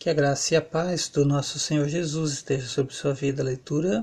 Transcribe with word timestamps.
Que 0.00 0.08
a 0.08 0.14
graça 0.14 0.54
e 0.54 0.56
a 0.56 0.62
paz 0.62 1.10
do 1.10 1.26
nosso 1.26 1.58
Senhor 1.58 1.86
Jesus 1.86 2.32
esteja 2.32 2.66
sobre 2.66 2.94
sua 2.94 3.12
vida. 3.12 3.42
Leitura 3.42 4.02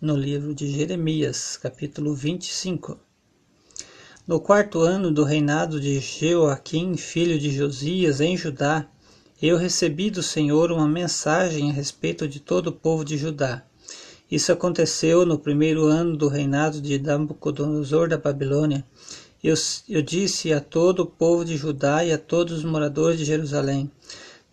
no 0.00 0.16
livro 0.16 0.54
de 0.54 0.66
Jeremias, 0.70 1.58
capítulo 1.58 2.14
25. 2.14 2.98
No 4.26 4.40
quarto 4.40 4.80
ano 4.80 5.12
do 5.12 5.22
reinado 5.22 5.78
de 5.78 6.00
Jeoaquim, 6.00 6.96
filho 6.96 7.38
de 7.38 7.50
Josias, 7.50 8.22
em 8.22 8.38
Judá, 8.38 8.88
eu 9.42 9.58
recebi 9.58 10.08
do 10.08 10.22
Senhor 10.22 10.72
uma 10.72 10.88
mensagem 10.88 11.68
a 11.68 11.74
respeito 11.74 12.26
de 12.26 12.40
todo 12.40 12.68
o 12.68 12.72
povo 12.72 13.04
de 13.04 13.18
Judá. 13.18 13.62
Isso 14.30 14.50
aconteceu 14.50 15.26
no 15.26 15.38
primeiro 15.38 15.84
ano 15.84 16.16
do 16.16 16.26
reinado 16.26 16.80
de 16.80 16.98
Nabucodonosor 16.98 18.08
da 18.08 18.16
Babilônia. 18.16 18.82
Eu, 19.42 19.56
eu 19.90 20.00
disse 20.00 20.54
a 20.54 20.60
todo 20.62 21.00
o 21.00 21.06
povo 21.06 21.44
de 21.44 21.54
Judá 21.54 22.02
e 22.02 22.10
a 22.12 22.16
todos 22.16 22.54
os 22.54 22.64
moradores 22.64 23.18
de 23.18 23.26
Jerusalém: 23.26 23.90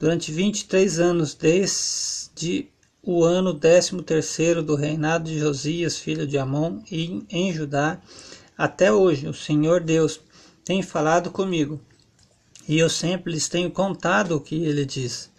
Durante 0.02 0.32
vinte 0.32 0.62
e 0.62 0.66
três 0.66 1.00
anos, 1.00 1.36
desde 1.36 2.68
o 3.04 3.24
ano 3.24 3.54
décimo 3.54 4.02
terceiro 4.02 4.64
do 4.64 4.74
reinado 4.74 5.30
de 5.30 5.38
Josias, 5.38 5.96
filho 5.96 6.26
de 6.26 6.40
Amon, 6.40 6.80
e 6.90 7.24
em 7.30 7.54
Judá, 7.54 8.02
até 8.58 8.92
hoje, 8.92 9.28
o 9.28 9.34
Senhor 9.34 9.80
Deus 9.80 10.20
tem 10.66 10.82
falado 10.82 11.30
comigo, 11.30 11.80
e 12.68 12.80
eu 12.80 12.90
sempre 12.90 13.32
lhes 13.32 13.48
tenho 13.48 13.70
contado 13.70 14.36
o 14.36 14.42
que 14.42 14.66
ele 14.66 14.86
diz. 14.86 15.30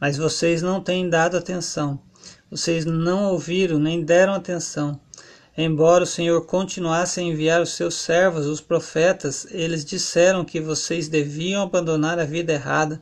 Mas 0.00 0.16
vocês 0.16 0.60
não 0.60 0.80
têm 0.80 1.08
dado 1.08 1.36
atenção, 1.36 2.00
vocês 2.50 2.84
não 2.84 3.30
ouviram 3.30 3.78
nem 3.78 4.02
deram 4.02 4.34
atenção. 4.34 5.00
Embora 5.56 6.02
o 6.02 6.06
Senhor 6.06 6.46
continuasse 6.46 7.20
a 7.20 7.22
enviar 7.22 7.62
os 7.62 7.74
seus 7.74 7.94
servos, 7.94 8.46
os 8.46 8.60
profetas, 8.60 9.46
eles 9.52 9.84
disseram 9.84 10.44
que 10.44 10.60
vocês 10.60 11.08
deviam 11.08 11.62
abandonar 11.62 12.18
a 12.18 12.24
vida 12.24 12.52
errada 12.52 13.00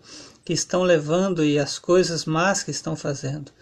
que 0.48 0.54
estão 0.54 0.82
levando 0.82 1.44
e 1.44 1.58
as 1.58 1.78
coisas 1.78 2.24
más 2.24 2.62
que 2.62 2.70
estão 2.70 2.96
fazendo. 2.96 3.52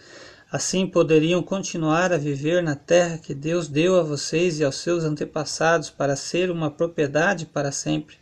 Assim 0.48 0.86
poderiam 0.86 1.42
continuar 1.42 2.12
a 2.12 2.16
viver 2.16 2.62
na 2.62 2.76
terra 2.76 3.18
que 3.18 3.34
Deus 3.34 3.66
deu 3.66 3.98
a 3.98 4.04
vocês 4.04 4.60
e 4.60 4.64
aos 4.64 4.76
seus 4.76 5.02
antepassados 5.02 5.90
para 5.90 6.14
ser 6.14 6.48
uma 6.48 6.70
propriedade 6.70 7.44
para 7.44 7.72
sempre. 7.72 8.14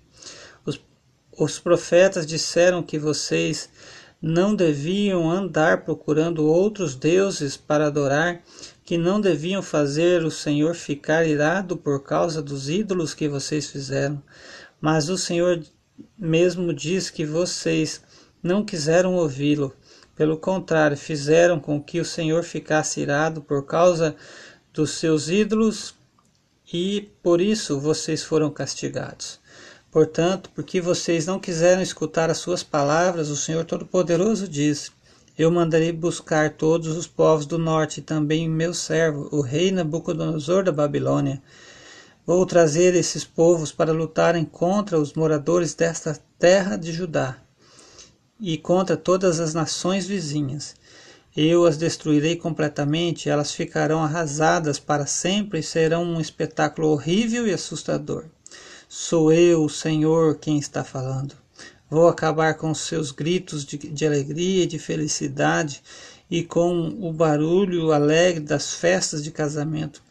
Os, 0.65 0.81
os 1.39 1.59
profetas 1.59 2.25
disseram 2.25 2.83
que 2.83 2.99
vocês 2.99 3.69
não 4.19 4.55
deviam 4.55 5.31
andar 5.31 5.85
procurando 5.85 6.47
outros 6.47 6.95
deuses 6.95 7.59
para 7.59 7.89
adorar, 7.89 8.41
que 8.83 8.97
não 8.97 9.21
deviam 9.21 9.61
fazer 9.61 10.25
o 10.25 10.31
Senhor 10.31 10.75
ficar 10.75 11.27
irado 11.27 11.77
por 11.77 12.03
causa 12.03 12.41
dos 12.41 12.71
ídolos 12.71 13.13
que 13.13 13.29
vocês 13.29 13.69
fizeram. 13.69 14.23
Mas 14.81 15.11
o 15.11 15.19
Senhor 15.19 15.63
mesmo 16.19 16.73
diz 16.73 17.11
que 17.11 17.25
vocês 17.25 18.01
não 18.45 18.63
quiseram 18.63 19.15
ouvi-lo. 19.15 19.75
Pelo 20.15 20.37
contrário, 20.37 20.97
fizeram 20.97 21.59
com 21.59 21.83
que 21.83 21.99
o 21.99 22.05
Senhor 22.05 22.45
ficasse 22.45 23.01
irado 23.01 23.41
por 23.41 23.65
causa 23.65 24.15
dos 24.73 24.91
seus 24.91 25.29
ídolos 25.29 25.95
e 26.73 27.11
por 27.23 27.41
isso 27.41 27.81
vocês 27.81 28.23
foram 28.23 28.51
castigados. 28.51 29.41
Portanto, 29.91 30.51
porque 30.55 30.81
vocês 30.81 31.27
não 31.27 31.41
quiseram 31.41 31.81
escutar 31.81 32.29
as 32.29 32.39
suas 32.39 32.63
palavras, 32.63 33.29
o 33.31 33.37
Senhor 33.37 33.65
Todo-Poderoso 33.65 34.47
diz: 34.47 34.93
Eu 35.39 35.51
mandarei 35.51 35.93
buscar 35.93 36.53
todos 36.53 36.97
os 36.97 37.07
povos 37.07 37.47
do 37.47 37.59
norte 37.59 37.99
e 37.99 38.03
também 38.03 38.49
meu 38.49 38.75
servo, 38.75 39.29
o 39.33 39.41
rei 39.41 39.73
Nabucodonosor 39.73 40.65
da 40.65 40.73
Babilônia. 40.73 41.43
Vou 42.27 42.45
trazer 42.47 42.95
esses 42.95 43.25
povos 43.25 43.73
para 43.73 43.93
lutarem 43.93 44.45
contra 44.45 44.99
os 44.99 45.13
moradores 45.15 45.75
desta 45.75 46.19
terra 46.39 46.77
de 46.77 46.93
Judá 46.93 47.44
e 48.47 48.59
contra 48.59 48.95
todas 48.95 49.41
as 49.41 49.55
nações 49.55 50.07
vizinhas. 50.07 50.75
Eu 51.35 51.65
as 51.65 51.79
destruirei 51.79 52.37
completamente, 52.37 53.31
elas 53.31 53.53
ficarão 53.53 54.05
arrasadas 54.05 54.79
para 54.79 55.07
sempre 55.07 55.61
e 55.61 55.63
serão 55.63 56.05
um 56.05 56.21
espetáculo 56.21 56.89
horrível 56.89 57.47
e 57.47 57.53
assustador. 57.55 58.27
Sou 58.87 59.33
eu, 59.33 59.65
o 59.65 59.71
Senhor, 59.71 60.37
quem 60.37 60.59
está 60.59 60.85
falando. 60.85 61.35
Vou 61.89 62.07
acabar 62.07 62.55
com 62.55 62.75
seus 62.75 63.11
gritos 63.11 63.65
de, 63.65 63.79
de 63.79 64.07
alegria 64.07 64.65
e 64.65 64.67
de 64.67 64.79
felicidade 64.79 65.83
e 66.31 66.43
com 66.45 66.89
o 67.01 67.13
barulho 67.13 67.93
alegre 67.93 68.41
das 68.41 68.75
festas 68.75 69.25
de 69.25 69.31
casamento. 69.31 70.03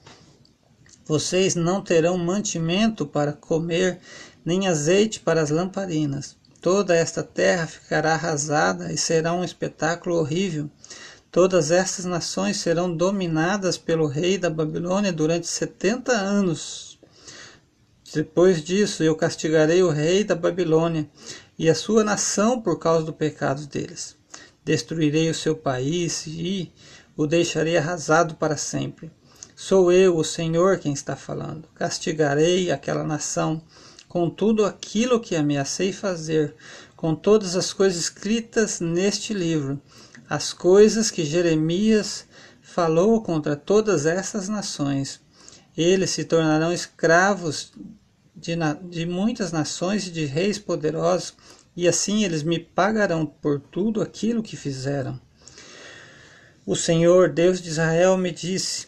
Vocês 1.05 1.53
não 1.53 1.81
terão 1.81 2.17
mantimento 2.17 3.05
para 3.05 3.31
comer, 3.31 3.99
nem 4.43 4.67
azeite 4.67 5.19
para 5.19 5.41
as 5.41 5.51
lamparinas. 5.51 6.35
Toda 6.63 6.95
esta 6.95 7.21
terra 7.21 7.67
ficará 7.67 8.13
arrasada 8.13 8.89
e 8.93 8.97
será 8.97 9.33
um 9.33 9.43
espetáculo 9.43 10.15
horrível. 10.15 10.71
Todas 11.29 11.71
estas 11.71 12.05
nações 12.05 12.55
serão 12.55 12.95
dominadas 12.95 13.77
pelo 13.77 14.07
rei 14.07 14.37
da 14.37 14.49
Babilônia 14.49 15.11
durante 15.11 15.45
setenta 15.45 16.13
anos. 16.13 16.97
Depois 18.13 18.63
disso, 18.63 19.03
eu 19.03 19.13
castigarei 19.13 19.83
o 19.83 19.89
rei 19.89 20.23
da 20.23 20.35
Babilônia 20.35 21.09
e 21.59 21.69
a 21.69 21.75
sua 21.75 22.01
nação 22.01 22.61
por 22.61 22.79
causa 22.79 23.03
do 23.03 23.11
pecado 23.11 23.67
deles. 23.67 24.15
Destruirei 24.63 25.29
o 25.29 25.35
seu 25.35 25.57
país 25.57 26.25
e 26.27 26.71
o 27.17 27.27
deixarei 27.27 27.75
arrasado 27.75 28.35
para 28.35 28.55
sempre. 28.55 29.11
Sou 29.53 29.91
eu, 29.91 30.15
o 30.15 30.23
Senhor, 30.23 30.79
quem 30.79 30.93
está 30.93 31.17
falando. 31.17 31.67
Castigarei 31.75 32.71
aquela 32.71 33.03
nação 33.03 33.61
com 34.13 34.29
tudo 34.29 34.63
aquilo 34.63 35.19
que 35.19 35.35
ameacei 35.35 35.91
fazer, 35.91 36.53
com 36.95 37.15
todas 37.15 37.55
as 37.55 37.73
coisas 37.73 37.99
escritas 37.99 38.79
neste 38.79 39.33
livro, 39.33 39.81
as 40.29 40.53
coisas 40.53 41.09
que 41.09 41.25
Jeremias 41.25 42.27
falou 42.61 43.23
contra 43.23 43.55
todas 43.55 44.05
essas 44.05 44.47
nações. 44.47 45.19
Eles 45.75 46.11
se 46.11 46.25
tornarão 46.25 46.71
escravos 46.71 47.73
de, 48.35 48.55
de 48.87 49.03
muitas 49.07 49.51
nações 49.51 50.05
e 50.05 50.11
de 50.11 50.25
reis 50.25 50.59
poderosos, 50.59 51.33
e 51.75 51.87
assim 51.87 52.23
eles 52.23 52.43
me 52.43 52.59
pagarão 52.59 53.25
por 53.25 53.59
tudo 53.59 53.99
aquilo 53.99 54.43
que 54.43 54.55
fizeram. 54.55 55.19
O 56.67 56.75
Senhor, 56.75 57.29
Deus 57.29 57.59
de 57.59 57.69
Israel, 57.69 58.15
me 58.15 58.31
disse: 58.31 58.85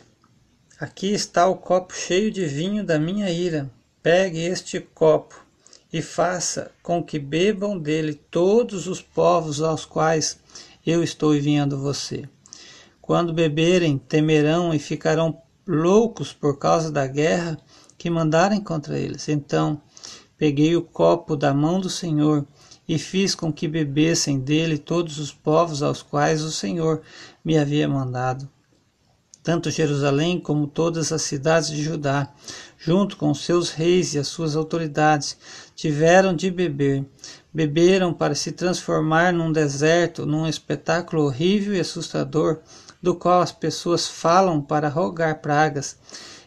Aqui 0.80 1.16
está 1.16 1.47
o 1.47 1.56
copo 1.56 1.96
cheio 1.96 2.30
de 2.30 2.46
vinho 2.46 2.84
da 2.84 3.00
minha 3.00 3.28
ira. 3.31 3.68
Pegue 4.06 4.38
este 4.38 4.80
copo 4.80 5.34
e 5.92 6.00
faça 6.00 6.70
com 6.84 7.04
que 7.04 7.18
bebam 7.18 7.76
dele 7.76 8.14
todos 8.14 8.86
os 8.86 9.02
povos 9.02 9.64
aos 9.64 9.84
quais 9.84 10.40
eu 10.86 11.02
estou 11.02 11.36
enviando 11.36 11.80
você. 11.80 12.30
Quando 13.02 13.34
beberem, 13.34 13.98
temerão 13.98 14.72
e 14.76 14.78
ficarão 14.78 15.42
loucos 15.66 16.32
por 16.32 16.60
causa 16.60 16.92
da 16.92 17.08
guerra 17.08 17.58
que 17.98 18.08
mandarem 18.08 18.62
contra 18.62 18.96
eles. 18.96 19.28
Então 19.28 19.82
peguei 20.38 20.76
o 20.76 20.84
copo 20.84 21.36
da 21.36 21.52
mão 21.52 21.80
do 21.80 21.90
Senhor 21.90 22.46
e 22.88 23.00
fiz 23.00 23.34
com 23.34 23.52
que 23.52 23.68
bebessem 23.68 24.40
dele 24.40 24.78
todos 24.78 25.18
os 25.18 25.34
povos 25.34 25.82
aos 25.82 26.04
quais 26.04 26.44
o 26.44 26.52
Senhor 26.52 27.02
me 27.44 27.58
havia 27.58 27.90
mandado 27.90 28.48
tanto 29.45 29.69
Jerusalém 29.69 30.39
como 30.39 30.66
todas 30.66 31.11
as 31.11 31.22
cidades 31.22 31.69
de 31.69 31.83
Judá, 31.83 32.28
junto 32.79 33.16
com 33.16 33.31
seus 33.31 33.69
reis 33.69 34.16
e 34.16 34.17
as 34.17 34.28
suas 34.28 34.56
autoridades, 34.56 35.38
tiveram 35.75 36.35
de 36.35 36.50
beber. 36.50 37.06
Beberam 37.53 38.11
para 38.11 38.33
se 38.33 38.51
transformar 38.51 39.31
num 39.31 39.51
deserto, 39.51 40.25
num 40.25 40.47
espetáculo 40.47 41.25
horrível 41.25 41.75
e 41.75 41.79
assustador, 41.79 42.57
do 43.00 43.13
qual 43.13 43.39
as 43.39 43.51
pessoas 43.51 44.07
falam 44.07 44.59
para 44.59 44.89
rogar 44.89 45.39
pragas. 45.41 45.95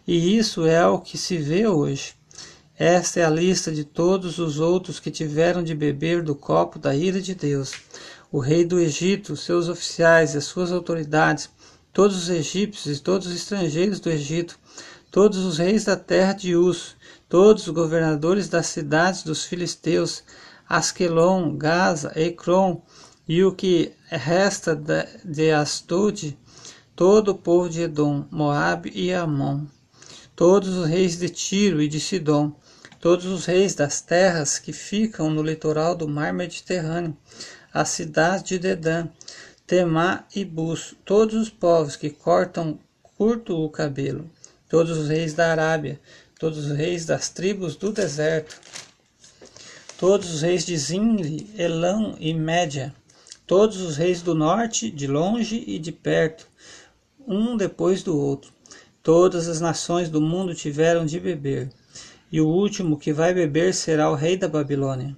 E 0.05 0.37
isso 0.37 0.67
é 0.67 0.85
o 0.85 0.99
que 0.99 1.17
se 1.17 1.37
vê 1.37 1.69
hoje. 1.69 2.15
Esta 2.77 3.21
é 3.21 3.25
a 3.25 3.31
lista 3.31 3.71
de 3.71 3.85
todos 3.85 4.41
os 4.41 4.59
outros 4.59 4.99
que 4.99 5.13
tiveram 5.13 5.63
de 5.63 5.73
beber 5.73 6.21
do 6.21 6.35
copo 6.35 6.81
da 6.81 6.97
ira 6.97 7.21
de 7.21 7.33
Deus. 7.33 7.75
O 8.33 8.41
rei 8.41 8.65
do 8.65 8.81
Egito, 8.81 9.37
seus 9.37 9.69
oficiais 9.69 10.35
e 10.35 10.39
as 10.39 10.45
suas 10.45 10.73
autoridades 10.73 11.49
todos 11.99 12.17
os 12.17 12.29
egípcios 12.29 12.97
e 12.97 13.03
todos 13.03 13.27
os 13.27 13.35
estrangeiros 13.35 13.99
do 13.99 14.09
Egito, 14.09 14.57
todos 15.11 15.39
os 15.39 15.59
reis 15.59 15.83
da 15.83 15.97
terra 15.97 16.33
de 16.33 16.55
Uz, 16.55 16.95
todos 17.29 17.67
os 17.67 17.75
governadores 17.75 18.49
das 18.49 18.67
cidades 18.67 19.25
dos 19.25 19.43
filisteus, 19.43 20.23
Asquelon, 20.69 21.57
Gaza, 21.57 22.13
Ecrom 22.15 22.81
e 23.27 23.43
o 23.43 23.51
que 23.51 23.91
resta 24.07 24.81
de 25.25 25.51
Astud, 25.51 26.37
todo 26.95 27.31
o 27.31 27.35
povo 27.35 27.69
de 27.69 27.83
Edom, 27.83 28.25
Moabe 28.31 28.93
e 28.95 29.13
Amon, 29.13 29.67
todos 30.37 30.77
os 30.77 30.87
reis 30.87 31.19
de 31.19 31.29
Tiro 31.29 31.83
e 31.83 31.89
de 31.89 31.99
Sidom, 31.99 32.53
todos 33.01 33.27
os 33.27 33.45
reis 33.45 33.75
das 33.75 34.01
terras 34.01 34.57
que 34.57 34.73
ficam 34.73 35.31
no 35.31 35.43
litoral 35.43 35.97
do 35.97 36.07
mar 36.07 36.33
Mediterrâneo, 36.33 37.17
a 37.75 37.85
cidade 37.85 38.51
de 38.51 38.61
Dedã, 38.61 39.09
Temá 39.69 40.25
e 40.35 40.47
Bus, 40.47 40.95
todos 41.05 41.35
os 41.35 41.51
povos 41.51 41.95
que 41.95 42.09
cortam 42.09 42.79
curto 43.03 43.55
o 43.55 43.69
cabelo, 43.69 44.25
todos 44.67 44.97
os 44.97 45.11
reis 45.11 45.35
da 45.35 45.51
Arábia, 45.51 46.01
todos 46.41 46.65
os 46.65 46.71
reis 46.75 47.05
das 47.05 47.29
tribos 47.29 47.77
do 47.77 47.93
deserto, 47.93 48.59
todos 49.99 50.33
os 50.33 50.41
reis 50.41 50.65
de 50.65 50.75
Zinri, 50.75 51.51
Elão 51.55 52.17
e 52.19 52.33
Média, 52.33 52.95
todos 53.47 53.83
os 53.83 53.99
reis 53.99 54.23
do 54.23 54.35
norte, 54.35 54.91
de 54.91 55.07
longe 55.07 55.63
e 55.67 55.79
de 55.79 55.93
perto, 55.93 56.49
um 57.27 57.55
depois 57.55 58.03
do 58.03 58.19
outro. 58.19 58.51
Todas 59.03 59.49
as 59.49 59.61
nações 59.61 60.09
do 60.09 60.19
mundo 60.19 60.55
tiveram 60.55 61.05
de 61.05 61.21
beber, 61.21 61.71
e 62.33 62.41
o 62.41 62.49
último 62.49 62.99
que 62.99 63.13
vai 63.13 63.35
beber 63.35 63.75
será 63.75 64.11
o 64.11 64.15
rei 64.15 64.35
da 64.35 64.49
Babilônia. 64.49 65.15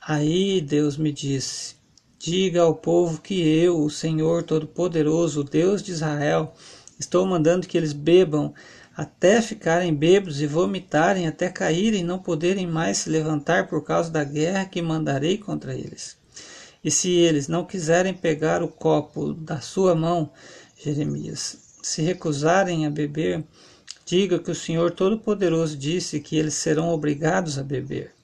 Aí 0.00 0.58
Deus 0.62 0.96
me 0.96 1.12
disse: 1.12 1.76
Diga 2.28 2.62
ao 2.62 2.74
povo 2.74 3.22
que 3.22 3.40
eu, 3.40 3.84
o 3.84 3.88
Senhor 3.88 4.42
Todo-Poderoso, 4.42 5.44
Deus 5.44 5.80
de 5.80 5.92
Israel, 5.92 6.52
estou 6.98 7.24
mandando 7.24 7.68
que 7.68 7.78
eles 7.78 7.92
bebam 7.92 8.52
até 8.96 9.40
ficarem 9.40 9.94
bêbados 9.94 10.40
e 10.40 10.46
vomitarem, 10.48 11.28
até 11.28 11.48
caírem 11.48 12.02
não 12.02 12.18
poderem 12.18 12.66
mais 12.66 12.98
se 12.98 13.10
levantar 13.10 13.68
por 13.68 13.84
causa 13.84 14.10
da 14.10 14.24
guerra 14.24 14.64
que 14.64 14.82
mandarei 14.82 15.38
contra 15.38 15.72
eles. 15.72 16.16
E 16.82 16.90
se 16.90 17.10
eles 17.10 17.46
não 17.46 17.64
quiserem 17.64 18.12
pegar 18.12 18.60
o 18.60 18.66
copo 18.66 19.32
da 19.32 19.60
sua 19.60 19.94
mão, 19.94 20.32
Jeremias, 20.76 21.76
se 21.80 22.02
recusarem 22.02 22.86
a 22.86 22.90
beber, 22.90 23.44
diga 24.04 24.40
que 24.40 24.50
o 24.50 24.54
Senhor 24.54 24.90
Todo-Poderoso 24.90 25.76
disse 25.76 26.18
que 26.18 26.36
eles 26.36 26.54
serão 26.54 26.88
obrigados 26.88 27.56
a 27.56 27.62
beber. 27.62 28.16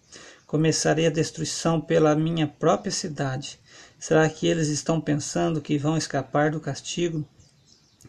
Começarei 0.45 1.07
a 1.07 1.11
destruição 1.11 1.81
pela 1.81 2.17
minha 2.17 2.49
própria 2.49 2.91
cidade. 2.91 3.62
Será 4.03 4.29
que 4.29 4.49
eles 4.49 4.67
estão 4.67 5.01
pensando 5.01 5.61
que 5.61 5.79
vão 5.79 5.97
escapar 5.97 6.51
do 6.51 6.59
castigo? 6.59 7.25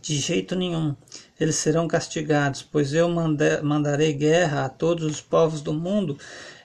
De 0.01 0.17
jeito 0.17 0.55
nenhum. 0.55 0.95
Eles 1.39 1.57
serão 1.57 1.87
castigados, 1.87 2.63
pois 2.63 2.95
eu 2.95 3.07
mandarei 3.07 4.11
guerra 4.11 4.65
a 4.65 4.69
todos 4.69 5.05
os 5.05 5.21
povos 5.21 5.61
do 5.61 5.71
mundo. 5.71 6.17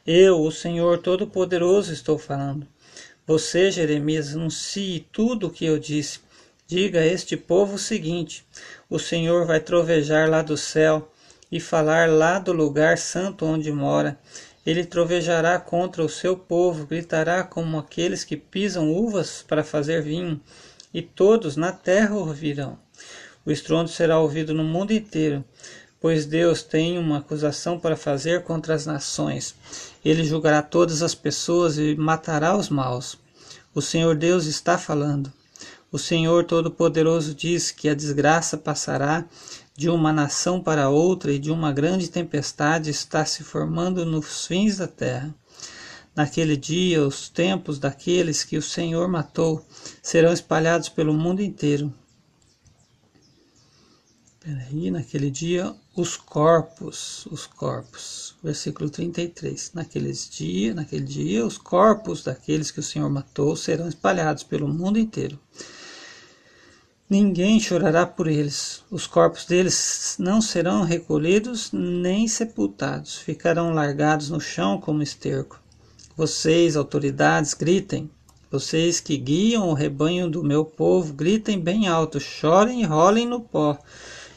Eu, 0.07 0.41
o 0.41 0.51
Senhor 0.51 0.97
Todo-Poderoso, 0.97 1.93
estou 1.93 2.17
falando. 2.17 2.67
Você, 3.27 3.71
Jeremias, 3.71 4.35
anuncie 4.35 5.07
tudo 5.13 5.49
o 5.49 5.51
que 5.51 5.67
eu 5.67 5.79
disse. 5.79 6.21
Diga 6.67 7.01
a 7.01 7.07
este 7.07 7.37
povo 7.37 7.75
o 7.75 7.79
seguinte: 7.79 8.47
O 8.89 8.99
Senhor 8.99 9.45
vai 9.45 9.61
trovejar 9.61 10.27
lá 10.31 10.41
do 10.41 10.57
céu 10.57 11.13
e 11.53 11.61
falar 11.61 12.09
lá 12.09 12.39
do 12.39 12.55
lugar 12.55 12.97
santo 12.97 13.45
onde 13.45 13.71
mora. 13.71 14.19
Ele 14.69 14.85
trovejará 14.85 15.59
contra 15.59 16.05
o 16.05 16.11
seu 16.11 16.37
povo, 16.37 16.85
gritará 16.85 17.43
como 17.43 17.79
aqueles 17.79 18.23
que 18.23 18.37
pisam 18.37 18.93
uvas 18.93 19.43
para 19.49 19.65
fazer 19.65 20.03
vinho, 20.03 20.38
e 20.93 21.00
todos 21.00 21.56
na 21.56 21.73
terra 21.73 22.15
ouvirão. 22.15 22.79
O 23.47 23.50
estrondo 23.50 23.88
será 23.88 24.19
ouvido 24.19 24.53
no 24.53 24.62
mundo 24.62 24.93
inteiro, 24.93 25.43
pois 25.99 26.26
Deus 26.26 26.62
tem 26.62 26.99
uma 26.99 27.17
acusação 27.17 27.81
para 27.81 27.97
fazer 27.97 28.43
contra 28.43 28.75
as 28.75 28.85
nações. 28.85 29.55
Ele 30.05 30.23
julgará 30.23 30.61
todas 30.61 31.03
as 31.03 31.14
pessoas 31.14 31.79
e 31.79 31.94
matará 31.94 32.55
os 32.55 32.69
maus. 32.69 33.17
O 33.75 33.81
Senhor 33.81 34.14
Deus 34.14 34.44
está 34.44 34.76
falando. 34.76 35.32
O 35.91 35.99
Senhor 35.99 36.44
Todo-Poderoso 36.44 37.35
diz 37.35 37.71
que 37.71 37.88
a 37.88 37.94
desgraça 37.94 38.59
passará 38.59 39.25
de 39.79 39.89
uma 39.89 40.13
nação 40.13 40.61
para 40.61 40.89
outra 40.89 41.31
e 41.31 41.39
de 41.39 41.53
uma 41.53 41.71
grande 41.71 42.09
tempestade 42.09 42.91
está 42.91 43.25
se 43.25 43.45
formando 43.45 44.05
nos 44.05 44.45
fins 44.45 44.79
da 44.79 44.89
terra. 44.89 45.33
Naquele 46.17 46.57
dia, 46.57 47.07
os 47.07 47.29
templos 47.29 47.79
daqueles 47.79 48.43
que 48.43 48.57
o 48.57 48.63
Senhor 48.63 49.07
matou 49.07 49.65
serão 50.03 50.33
espalhados 50.33 50.89
pelo 50.89 51.15
mundo 51.15 51.41
inteiro. 51.41 51.95
Peraí, 54.41 54.91
naquele 54.91 55.31
dia, 55.31 55.73
os 55.95 56.17
corpos, 56.17 57.25
os 57.27 57.47
corpos, 57.47 58.35
versículo 58.43 58.91
33. 58.91 59.75
Naqueles 59.75 60.29
dia, 60.29 60.75
naquele 60.75 61.05
dia, 61.05 61.47
os 61.47 61.57
corpos 61.57 62.25
daqueles 62.25 62.73
que 62.73 62.81
o 62.81 62.83
Senhor 62.83 63.09
matou 63.09 63.55
serão 63.55 63.89
espalhados 63.89 64.43
pelo 64.43 64.67
mundo 64.67 64.99
inteiro. 64.99 65.39
Ninguém 67.09 67.59
chorará 67.59 68.05
por 68.05 68.27
eles. 68.27 68.85
Os 68.91 69.07
corpos 69.07 69.47
deles 69.47 70.17
não 70.19 70.41
serão 70.41 70.83
recolhidos 70.83 71.71
nem 71.73 72.29
sepultados, 72.29 73.17
ficarão 73.17 73.73
largados 73.73 74.29
no 74.29 74.41
chão 74.41 74.79
como 74.79 75.03
esterco. 75.03 75.61
Vocês, 76.17 76.77
autoridades, 76.77 77.55
gritem. 77.55 78.11
Vocês 78.51 79.01
que 79.01 79.17
guiam 79.17 79.69
o 79.69 79.75
rebanho 79.75 80.29
do 80.29 80.43
meu 80.43 80.65
povo, 80.65 81.13
gritem 81.13 81.59
bem 81.59 81.89
alto, 81.89 82.19
chorem 82.21 82.83
e 82.83 82.85
rolem 82.85 83.27
no 83.27 83.41
pó 83.41 83.79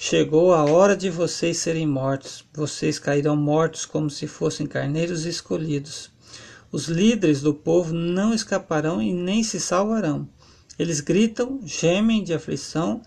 Chegou 0.03 0.51
a 0.51 0.65
hora 0.65 0.97
de 0.97 1.11
vocês 1.11 1.57
serem 1.57 1.85
mortos. 1.85 2.43
Vocês 2.55 2.97
cairão 2.97 3.35
mortos 3.35 3.85
como 3.85 4.09
se 4.09 4.25
fossem 4.25 4.65
carneiros 4.65 5.27
escolhidos. 5.27 6.09
Os 6.71 6.87
líderes 6.87 7.39
do 7.39 7.53
povo 7.53 7.93
não 7.93 8.33
escaparão 8.33 8.99
e 8.99 9.13
nem 9.13 9.43
se 9.43 9.59
salvarão. 9.59 10.27
Eles 10.77 10.99
gritam, 10.99 11.59
gemem 11.63 12.23
de 12.23 12.33
aflição, 12.33 13.01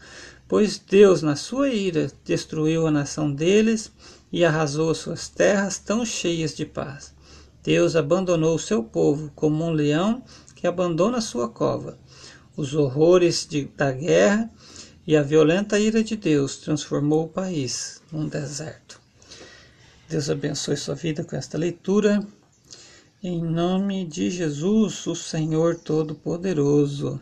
pois 0.49 0.79
Deus, 0.79 1.23
na 1.23 1.37
sua 1.37 1.71
ira, 1.71 2.11
destruiu 2.25 2.87
a 2.87 2.91
nação 2.91 3.33
deles 3.33 3.91
e 4.31 4.45
arrasou 4.45 4.95
suas 4.95 5.29
terras 5.29 5.79
tão 5.79 6.05
cheias 6.05 6.55
de 6.55 6.65
paz. 6.65 7.15
Deus 7.63 7.97
abandonou 7.97 8.57
o 8.57 8.59
seu 8.59 8.83
povo 8.83 9.33
como 9.35 9.65
um 9.65 9.73
leão 9.73 10.23
que 10.55 10.67
abandona 10.67 11.21
sua 11.21 11.49
cova. 11.49 11.99
Os 12.57 12.75
horrores 12.75 13.47
de, 13.49 13.65
da 13.77 13.91
guerra 13.91 14.51
e 15.07 15.17
a 15.17 15.23
violenta 15.23 15.79
ira 15.79 16.03
de 16.03 16.17
Deus 16.17 16.59
transformou 16.59 17.25
o 17.25 17.29
país 17.29 18.03
num 18.13 18.29
deserto. 18.29 19.01
Deus 20.09 20.29
abençoe 20.29 20.77
sua 20.77 20.95
vida 20.95 21.25
com 21.25 21.35
esta 21.37 21.57
leitura. 21.57 22.27
Em 23.23 23.43
nome 23.43 24.05
de 24.05 24.31
Jesus, 24.31 25.07
o 25.07 25.15
Senhor 25.15 25.77
Todo-Poderoso. 25.77 27.21